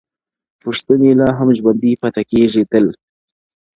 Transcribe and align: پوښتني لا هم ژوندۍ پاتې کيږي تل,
پوښتني 0.61 1.11
لا 1.19 1.29
هم 1.37 1.49
ژوندۍ 1.57 1.93
پاتې 2.01 2.21
کيږي 2.31 2.63
تل, 2.71 2.85